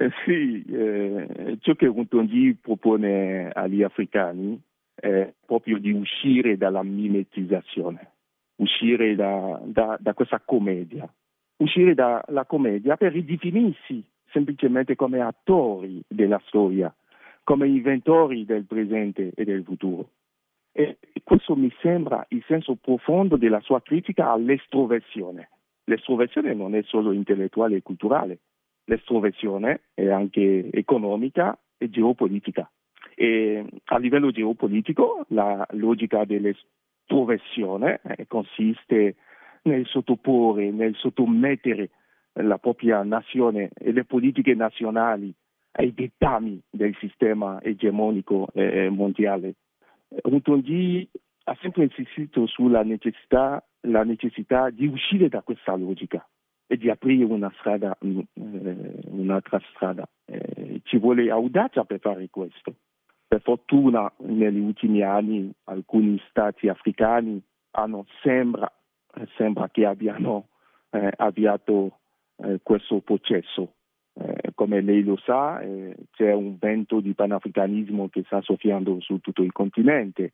Eh, 0.00 0.10
sì, 0.24 0.64
eh, 0.70 1.58
ciò 1.60 1.74
che 1.74 1.86
Runtongi 1.86 2.56
propone 2.60 3.50
agli 3.50 3.82
africani 3.82 4.60
è 4.94 5.32
proprio 5.44 5.78
di 5.78 5.90
uscire 5.90 6.56
dalla 6.56 6.84
mimetizzazione, 6.84 8.12
uscire 8.56 9.16
da, 9.16 9.60
da, 9.64 9.96
da 9.98 10.14
questa 10.14 10.40
commedia, 10.44 11.12
uscire 11.58 11.94
dalla 11.94 12.44
commedia 12.46 12.96
per 12.96 13.12
ridefinirsi 13.12 14.04
semplicemente 14.30 14.96
come 14.96 15.20
attori 15.20 16.02
della 16.06 16.40
storia, 16.46 16.94
come 17.44 17.66
inventori 17.66 18.44
del 18.44 18.66
presente 18.66 19.32
e 19.34 19.44
del 19.44 19.64
futuro. 19.64 20.10
E 20.72 20.98
questo 21.24 21.56
mi 21.56 21.72
sembra 21.80 22.24
il 22.28 22.44
senso 22.46 22.76
profondo 22.76 23.36
della 23.36 23.60
sua 23.60 23.80
critica 23.82 24.30
all'estroversione. 24.30 25.48
L'estroversione 25.84 26.54
non 26.54 26.74
è 26.74 26.82
solo 26.82 27.12
intellettuale 27.12 27.76
e 27.76 27.82
culturale, 27.82 28.40
l'estroversione 28.84 29.80
è 29.94 30.08
anche 30.08 30.70
economica 30.70 31.58
e 31.78 31.88
geopolitica. 31.88 32.70
E 33.14 33.64
a 33.84 33.98
livello 33.98 34.30
geopolitico 34.30 35.24
la 35.28 35.66
logica 35.70 36.24
dell'estroversione 36.24 38.00
eh, 38.02 38.26
consiste 38.26 39.16
nel 39.62 39.86
sottoporre, 39.86 40.70
nel 40.70 40.94
sottomettere 40.96 41.90
la 42.32 42.58
propria 42.58 43.02
nazione 43.02 43.70
e 43.74 43.92
le 43.92 44.04
politiche 44.04 44.54
nazionali 44.54 45.32
ai 45.72 45.92
dettami 45.92 46.60
del 46.70 46.94
sistema 46.98 47.60
egemonico 47.62 48.48
eh, 48.52 48.88
mondiale. 48.88 49.54
Rutondi 50.22 51.08
ha 51.44 51.56
sempre 51.60 51.84
insistito 51.84 52.46
sulla 52.46 52.82
necessità, 52.82 53.64
necessità, 53.80 54.70
di 54.70 54.86
uscire 54.86 55.28
da 55.28 55.42
questa 55.42 55.74
logica 55.76 56.26
e 56.66 56.76
di 56.76 56.90
aprire 56.90 57.24
una 57.24 57.52
strada, 57.58 57.96
mm, 58.04 58.18
eh, 58.34 59.00
un'altra 59.06 59.60
strada. 59.74 60.06
Eh, 60.26 60.80
ci 60.84 60.98
vuole 60.98 61.30
audacia 61.30 61.84
per 61.84 62.00
fare 62.00 62.28
questo. 62.30 62.74
Per 63.26 63.40
fortuna 63.42 64.10
negli 64.18 64.58
ultimi 64.58 65.02
anni 65.02 65.50
alcuni 65.64 66.20
stati 66.28 66.68
africani 66.68 67.42
hanno, 67.72 68.06
sembra, 68.22 68.70
sembra 69.36 69.68
che 69.68 69.84
abbiano 69.84 70.48
eh, 70.90 71.10
avviato 71.16 71.98
eh, 72.36 72.60
questo 72.62 73.00
processo. 73.00 73.74
Eh, 74.14 74.50
come 74.54 74.80
lei 74.80 75.04
lo 75.04 75.16
sa, 75.16 75.60
eh, 75.60 75.94
c'è 76.12 76.32
un 76.32 76.56
vento 76.58 77.00
di 77.00 77.14
panafricanismo 77.14 78.08
che 78.08 78.22
sta 78.24 78.40
soffiando 78.42 79.00
su 79.00 79.18
tutto 79.18 79.42
il 79.42 79.52
continente. 79.52 80.32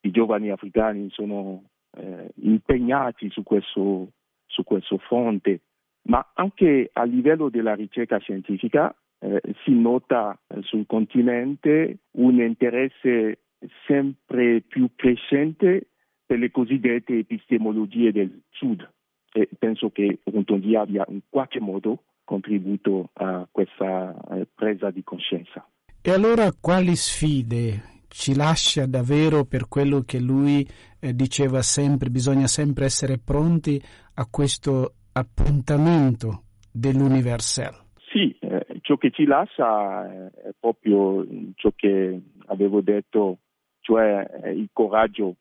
I 0.00 0.10
giovani 0.10 0.50
africani 0.50 1.08
sono 1.10 1.64
eh, 1.96 2.30
impegnati 2.42 3.28
su 3.30 3.42
questo, 3.42 4.12
su 4.46 4.62
questo 4.62 4.98
fronte, 4.98 5.62
ma 6.02 6.24
anche 6.34 6.90
a 6.92 7.02
livello 7.02 7.48
della 7.48 7.74
ricerca 7.74 8.18
scientifica 8.18 8.94
eh, 9.20 9.40
si 9.64 9.72
nota 9.72 10.38
eh, 10.46 10.62
sul 10.62 10.86
continente 10.86 11.98
un 12.12 12.40
interesse 12.40 13.40
sempre 13.86 14.60
più 14.60 14.90
crescente 14.94 15.88
per 16.28 16.38
le 16.38 16.50
cosiddette 16.50 17.16
epistemologie 17.16 18.12
del 18.12 18.42
Sud 18.50 18.86
e 19.32 19.48
penso 19.58 19.88
che 19.88 20.18
Rontondi 20.24 20.76
abbia 20.76 21.06
in 21.08 21.20
qualche 21.26 21.58
modo 21.58 22.02
contribuito 22.22 23.08
a 23.14 23.48
questa 23.50 24.14
eh, 24.32 24.46
presa 24.54 24.90
di 24.90 25.02
coscienza. 25.02 25.66
E 26.02 26.10
allora 26.10 26.50
quali 26.52 26.96
sfide 26.96 28.04
ci 28.08 28.34
lascia 28.34 28.84
davvero 28.84 29.46
per 29.46 29.68
quello 29.68 30.02
che 30.02 30.20
lui 30.20 30.66
eh, 31.00 31.14
diceva 31.14 31.62
sempre, 31.62 32.10
bisogna 32.10 32.46
sempre 32.46 32.84
essere 32.84 33.16
pronti 33.18 33.80
a 34.16 34.26
questo 34.30 34.96
appuntamento 35.12 36.42
dell'universal? 36.70 37.74
Sì, 38.12 38.36
eh, 38.40 38.66
ciò 38.82 38.98
che 38.98 39.10
ci 39.10 39.24
lascia 39.24 40.04
eh, 40.04 40.48
è 40.48 40.50
proprio 40.60 41.26
ciò 41.54 41.70
che 41.74 42.20
avevo 42.48 42.82
detto, 42.82 43.38
cioè 43.80 44.26
eh, 44.44 44.52
il 44.52 44.68
coraggio 44.74 45.36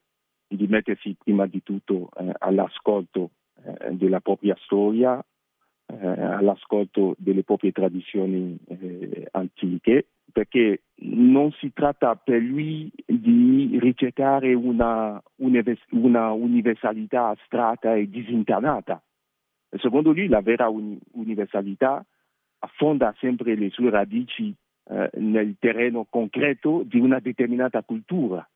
di 0.48 0.68
mettersi 0.68 1.16
prima 1.22 1.46
di 1.46 1.62
tutto 1.64 2.10
eh, 2.18 2.32
all'ascolto 2.40 3.32
eh, 3.64 3.94
della 3.94 4.20
propria 4.20 4.56
storia, 4.62 5.24
eh, 5.88 6.08
all'ascolto 6.08 7.16
delle 7.18 7.44
proprie 7.44 7.72
tradizioni 7.72 8.58
eh, 8.68 9.28
antiche, 9.32 10.08
perché 10.32 10.84
non 10.96 11.52
si 11.54 11.72
tratta 11.74 12.16
per 12.16 12.42
lui 12.42 12.92
di 13.06 13.78
ricercare 13.80 14.54
una, 14.54 15.22
una 15.38 16.32
universalità 16.32 17.30
astratta 17.30 17.96
e 17.96 18.10
disincarnata. 18.10 19.02
Secondo 19.80 20.12
lui 20.12 20.28
la 20.28 20.42
vera 20.42 20.70
universalità 20.70 22.06
affonda 22.60 23.14
sempre 23.20 23.56
le 23.56 23.70
sue 23.70 23.90
radici 23.90 24.54
eh, 24.90 25.10
nel 25.16 25.56
terreno 25.60 26.06
concreto 26.10 26.84
di 26.86 27.00
una 27.00 27.20
determinata 27.20 27.84
cultura 27.84 28.48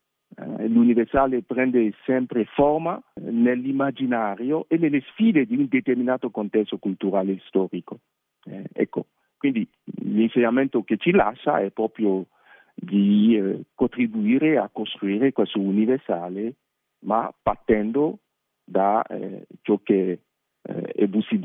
l'universale 0.66 1.42
prende 1.42 1.92
sempre 2.04 2.44
forma 2.44 3.00
eh, 3.14 3.30
nell'immaginario 3.30 4.66
e 4.68 4.78
nelle 4.78 5.02
sfide 5.08 5.46
di 5.46 5.56
un 5.56 5.66
determinato 5.68 6.30
contesto 6.30 6.78
culturale 6.78 7.32
e 7.32 7.42
storico. 7.46 7.98
Eh, 8.44 8.64
ecco, 8.72 9.06
quindi 9.36 9.68
l'insegnamento 10.02 10.82
che 10.82 10.96
ci 10.96 11.10
lascia 11.10 11.60
è 11.60 11.70
proprio 11.70 12.26
di 12.74 13.36
eh, 13.36 13.62
contribuire 13.74 14.58
a 14.58 14.70
costruire 14.72 15.32
questo 15.32 15.60
universale, 15.60 16.54
ma 17.00 17.32
partendo 17.42 18.18
da 18.64 19.02
eh, 19.02 19.46
ciò 19.62 19.78
che 19.82 20.20
eh, 20.62 20.92
Ebussi 20.94 21.38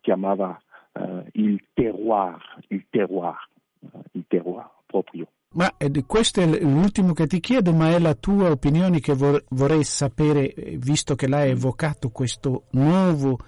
chiamava 0.00 0.60
il 1.32 1.62
terroir, 1.74 2.40
il 2.68 2.86
terroir, 2.88 3.36
il 4.12 4.24
terroir 4.26 4.70
proprio. 4.86 5.28
Ma 5.56 5.74
questo 6.04 6.42
è 6.42 6.46
l'ultimo 6.60 7.14
che 7.14 7.26
ti 7.26 7.40
chiedo, 7.40 7.72
ma 7.72 7.88
è 7.88 7.98
la 7.98 8.14
tua 8.14 8.50
opinione 8.50 9.00
che 9.00 9.14
vorrei 9.14 9.84
sapere, 9.84 10.52
eh, 10.52 10.76
visto 10.76 11.14
che 11.14 11.26
l'hai 11.26 11.50
evocato 11.50 12.10
questo 12.10 12.64
nuovo 12.72 13.38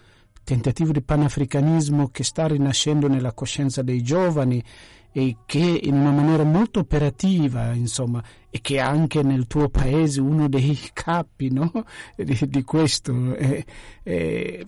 tentativo 0.49 0.93
di 0.93 1.03
panafricanismo 1.03 2.09
che 2.09 2.25
sta 2.25 2.47
rinascendo 2.47 3.07
nella 3.07 3.35
coscienza 3.35 3.83
dei 3.83 4.01
giovani 4.03 4.65
e 5.13 5.37
che 5.45 5.81
in 5.83 5.95
una 5.95 6.11
maniera 6.11 6.43
molto 6.43 6.81
operativa, 6.81 7.75
insomma, 7.75 8.25
e 8.49 8.59
che 8.63 8.81
anche 8.81 9.23
nel 9.23 9.47
tuo 9.47 9.69
paese 9.69 10.23
uno 10.23 10.49
dei 10.49 10.79
capi 10.95 11.51
no? 11.51 11.71
di, 12.17 12.39
di, 12.49 12.63
questo. 12.63 13.37
Eh, 13.37 13.63
eh, 14.03 14.67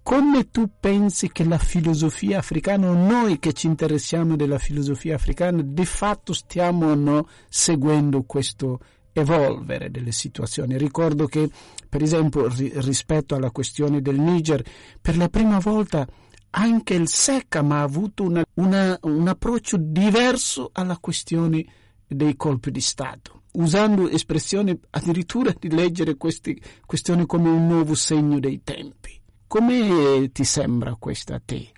come 0.00 0.48
tu 0.52 0.70
pensi 0.78 1.32
che 1.32 1.42
la 1.42 1.58
filosofia 1.58 2.38
africana, 2.38 2.88
o 2.88 2.94
noi 2.94 3.40
che 3.40 3.52
ci 3.52 3.66
interessiamo 3.66 4.36
della 4.36 4.58
filosofia 4.58 5.16
africana, 5.16 5.60
di 5.60 5.86
fatto 5.86 6.32
stiamo 6.34 6.94
no 6.94 7.26
seguendo 7.48 8.22
questo 8.22 8.78
evolvere 9.12 9.90
delle 9.90 10.12
situazioni. 10.12 10.76
Ricordo 10.78 11.26
che, 11.26 11.48
per 11.88 12.02
esempio, 12.02 12.48
ri- 12.48 12.72
rispetto 12.76 13.34
alla 13.34 13.50
questione 13.50 14.00
del 14.00 14.18
Niger, 14.18 14.64
per 15.00 15.16
la 15.16 15.28
prima 15.28 15.58
volta 15.58 16.06
anche 16.50 16.94
il 16.94 17.08
SECAM 17.08 17.72
ha 17.72 17.82
avuto 17.82 18.24
una, 18.24 18.44
una, 18.54 18.98
un 19.02 19.28
approccio 19.28 19.76
diverso 19.78 20.70
alla 20.72 20.98
questione 20.98 21.64
dei 22.06 22.34
colpi 22.36 22.70
di 22.70 22.80
Stato, 22.80 23.42
usando 23.52 24.08
espressioni 24.08 24.78
addirittura 24.90 25.54
di 25.56 25.70
leggere 25.70 26.16
queste 26.16 26.56
questioni 26.84 27.24
come 27.26 27.48
un 27.48 27.66
nuovo 27.66 27.94
segno 27.94 28.40
dei 28.40 28.62
tempi. 28.64 29.18
Come 29.46 30.30
ti 30.32 30.44
sembra 30.44 30.96
questa 30.98 31.36
a 31.36 31.42
te? 31.44 31.72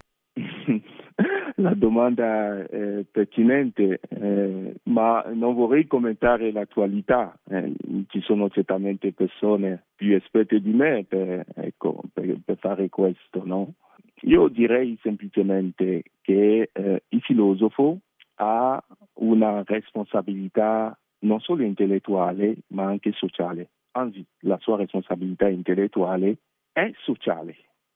La 1.63 1.75
domanda 1.75 2.67
è 2.67 3.05
pertinente, 3.09 4.01
eh, 4.09 4.75
ma 4.85 5.23
non 5.33 5.55
vorrei 5.55 5.87
commentare 5.87 6.51
l'attualità. 6.51 7.39
Eh, 7.49 7.73
ci 8.09 8.21
sono 8.21 8.51
certamente 8.51 9.13
persone 9.13 9.85
più 9.95 10.13
esperte 10.13 10.61
di 10.61 10.73
me 10.73 11.05
per, 11.05 11.45
ecco, 11.55 12.03
per, 12.13 12.37
per 12.45 12.59
fare 12.59 12.89
questo, 12.89 13.45
no? 13.45 13.75
Io 14.23 14.49
direi 14.49 14.99
semplicemente 15.03 16.03
che 16.21 16.69
eh, 16.73 17.03
il 17.09 17.21
filosofo 17.21 17.99
ha 18.37 18.85
una 19.21 19.63
responsabilità 19.65 20.99
non 21.21 21.39
solo 21.39 21.63
intellettuale 21.63 22.57
ma 22.69 22.87
anche 22.87 23.13
sociale. 23.13 23.71
Anzi, 23.93 24.25
la 24.41 24.59
sua 24.59 24.79
responsabilità 24.79 25.49
intellettuale 25.49 26.39
è 26.73 26.91
sociale, 27.05 27.55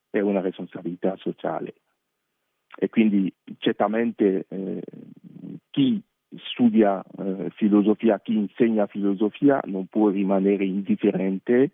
è 0.09 0.20
una 0.20 0.40
responsabilità 0.40 1.16
sociale. 1.16 1.74
E 2.76 2.88
quindi 2.88 3.32
certamente 3.58 4.46
eh, 4.48 4.82
chi 5.70 6.00
studia 6.50 7.02
eh, 7.18 7.50
filosofia, 7.54 8.20
chi 8.20 8.36
insegna 8.36 8.86
filosofia 8.86 9.60
non 9.64 9.86
può 9.86 10.08
rimanere 10.08 10.64
indifferente 10.64 11.70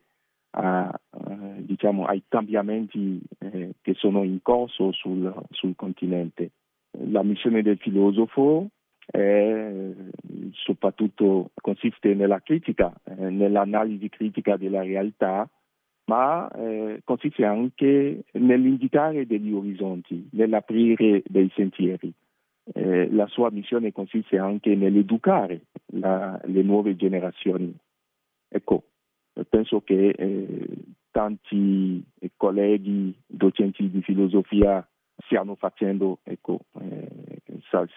a, 0.51 0.93
eh, 0.93 1.65
diciamo, 1.65 2.05
ai 2.05 2.23
cambiamenti 2.29 3.21
eh, 3.39 3.73
che 3.81 3.95
sono 3.95 4.23
in 4.23 4.41
corso 4.43 4.93
sul, 4.93 5.33
sul, 5.51 5.75
continente. 5.75 6.51
La 7.09 7.23
missione 7.23 7.63
del 7.63 7.79
filosofo 7.79 8.69
è, 9.07 9.91
soprattutto 10.53 11.51
consiste 11.55 12.15
nella 12.15 12.41
critica, 12.41 12.93
eh, 13.05 13.31
nell'analisi 13.31 14.09
critica 14.09 14.57
della 14.57 14.83
realtà, 14.83 15.49
ma 16.05 16.49
eh, 16.51 17.01
consiste 17.05 17.45
anche 17.45 18.25
nell'indicare 18.33 19.27
degli 19.27 19.53
orizzonti, 19.53 20.29
nell'aprire 20.33 21.23
dei 21.27 21.51
sentieri. 21.55 22.13
Eh, 22.75 23.11
la 23.11 23.27
sua 23.27 23.51
missione 23.51 23.93
consiste 23.93 24.39
anche 24.39 24.75
nell'educare 24.75 25.63
la, 25.95 26.41
le 26.45 26.63
nuove 26.63 26.97
generazioni. 26.97 27.75
Ecco, 28.49 28.85
penso 29.49 29.81
che 29.81 30.09
eh, 30.11 30.69
tanti 31.11 32.05
colleghi 32.37 33.15
docenti 33.27 33.91
di 33.91 34.03
filosofia 34.03 34.87
stiano 35.25 35.55
facendo, 35.55 36.19
ecco, 36.23 36.61
eh, 36.81 37.09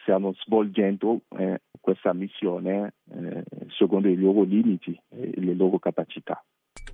stiano 0.02 0.34
svolgendo 0.38 1.22
eh, 1.38 1.62
questa 1.80 2.14
missione 2.14 2.94
eh, 3.12 3.44
secondo 3.78 4.08
i 4.08 4.16
loro 4.16 4.44
limiti 4.44 5.00
e 5.10 5.32
le 5.36 5.54
loro 5.54 5.80
capacità. 5.80 6.44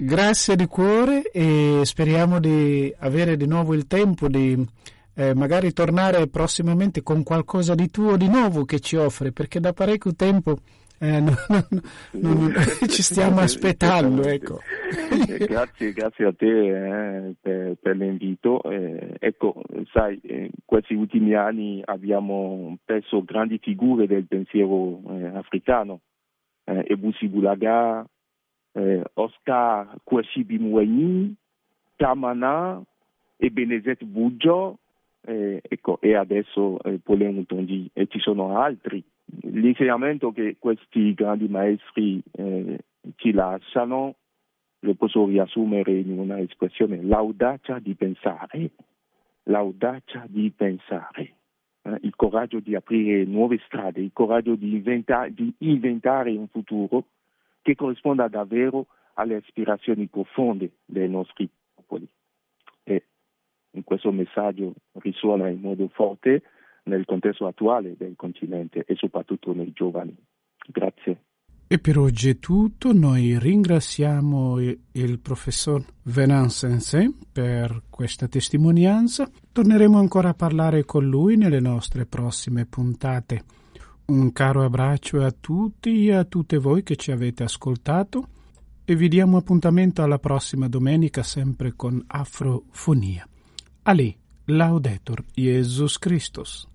Grazie 0.04 0.56
di 0.56 0.66
cuore 0.66 1.30
e 1.32 1.82
speriamo 1.84 2.40
di 2.40 2.92
avere 3.02 3.38
di 3.38 3.46
nuovo 3.46 3.76
il 3.76 3.86
tempo 3.86 4.28
di 4.28 4.58
eh, 5.14 5.36
magari 5.36 5.74
tornare 5.74 6.28
prossimamente 6.28 7.04
con 7.04 7.22
qualcosa 7.22 7.76
di 7.76 7.88
tuo 7.92 8.18
di 8.18 8.28
nuovo 8.28 8.66
che 8.66 8.80
ci 8.80 8.96
offre, 8.96 9.32
perché 9.32 9.60
da 9.60 9.74
parecchio 9.74 10.16
tempo 10.16 10.58
eh, 10.98 11.20
non, 11.22 11.36
non, 12.14 12.36
non, 12.36 12.54
ci 12.90 13.04
stiamo 13.04 13.42
aspettando. 13.42 14.24
Ecco. 14.24 14.62
grazie, 15.38 15.94
grazie 15.94 16.26
a 16.26 16.34
te 16.34 16.48
eh, 16.48 17.36
per, 17.40 17.76
per, 17.80 17.96
l'invito. 17.96 18.64
Eh, 18.64 19.18
ecco, 19.20 19.62
sai, 19.94 20.20
in 20.24 20.50
questi 20.66 20.96
ultimi 20.96 21.36
anni 21.36 21.80
abbiamo 21.86 22.76
perso 22.84 23.24
grandi 23.24 23.60
figure 23.62 24.08
del 24.08 24.26
pensiero 24.26 25.00
eh, 25.10 25.28
africano. 25.36 26.00
Eh, 26.64 26.86
Ebusi 26.88 27.28
Bulaga, 27.28 28.04
eh, 28.74 29.04
Oscar 29.14 29.96
Mouani, 30.60 31.36
Tamana 31.96 32.82
e 33.38 33.50
Benezet 33.50 34.04
Buggio 34.04 34.78
eh, 35.22 35.62
ecco, 35.62 36.00
e 36.02 36.16
adesso 36.16 36.82
eh, 36.84 37.00
Pauline 37.04 37.32
Mutondi 37.32 37.90
e 37.94 38.08
ci 38.08 38.20
sono 38.20 38.60
altri. 38.60 39.04
L'insegnamento 39.42 40.32
che 40.32 40.58
questi 40.60 41.14
grandi 41.14 41.48
maestri 41.48 42.22
eh, 42.32 42.80
ci 43.16 43.32
lasciano 43.32 44.16
lo 44.84 44.94
posso 44.96 45.26
riassumere 45.26 45.92
in 45.92 46.18
una 46.18 46.40
espressione, 46.40 47.04
l'audacia 47.04 47.80
di 47.80 47.94
pensare, 47.94 48.72
l'audacia 49.44 50.26
di 50.28 50.52
pensare, 50.56 51.34
eh, 51.84 51.98
il 52.02 52.16
coraggio 52.16 52.60
di 52.60 52.76
aprire 52.76 53.24
nuove 53.26 53.60
strade, 53.66 54.02
il 54.02 54.12
coraggio 54.12 54.56
di, 54.56 54.74
inventa- 54.74 55.28
di 55.28 55.54
inventare 55.60 56.32
un 56.32 56.48
futuro 56.48 57.06
che 57.62 57.76
corrisponda 57.76 58.28
davvero 58.28 58.88
alle 59.16 59.36
aspirazioni 59.36 60.08
profonde 60.08 60.72
dei 60.86 61.10
nostri 61.10 61.50
popoli. 61.74 62.08
E 62.84 63.06
in 63.72 63.84
questo 63.84 64.12
messaggio 64.12 64.74
risuona 64.94 65.48
in 65.50 65.60
modo 65.60 65.88
forte 65.90 66.44
nel 66.84 67.06
contesto 67.06 67.46
attuale 67.46 67.96
del 67.98 68.16
continente 68.16 68.84
e 68.86 68.96
soprattutto 68.96 69.54
nei 69.54 69.72
giovani. 69.74 70.16
Grazie. 70.68 71.24
E 71.68 71.80
per 71.80 71.98
oggi 71.98 72.32
è 72.32 72.38
tutto, 72.38 72.92
noi 72.92 73.40
ringraziamo 73.40 74.60
il 74.60 75.20
professor 75.22 75.82
Venan 76.04 76.50
Sensei 76.50 77.16
per 77.32 77.84
questa 77.90 78.28
testimonianza. 78.28 79.30
Torneremo 79.54 79.98
ancora 79.98 80.30
a 80.30 80.34
parlare 80.34 80.84
con 80.84 81.06
lui 81.06 81.38
nelle 81.38 81.62
nostre 81.62 82.06
prossime 82.06 82.66
puntate. 82.66 83.61
Un 84.12 84.34
caro 84.34 84.66
abbraccio 84.66 85.24
a 85.24 85.32
tutti 85.32 86.08
e 86.08 86.14
a 86.14 86.26
tutte 86.26 86.58
voi 86.58 86.84
che 86.84 86.98
ci 86.98 87.12
avete 87.12 87.44
ascoltato 87.44 88.28
e 88.84 88.94
vi 88.94 89.08
diamo 89.08 89.38
appuntamento 89.38 90.04
alla 90.04 90.20
prossima 90.20 90.68
domenica 90.68 91.24
sempre 91.24 91.76
con 91.78 92.04
Afrofonia. 92.08 93.26
Ali, 93.84 94.14
Laudetur 94.48 95.24
Jesus 95.34 95.98
Christus. 95.98 96.71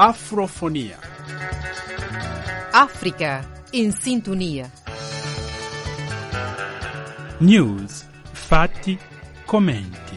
Afrofonia. 0.00 0.96
Africa 2.70 3.44
in 3.72 3.90
sintonia. 3.90 4.70
News, 7.40 8.06
fatti, 8.30 8.96
commenti. 9.44 10.07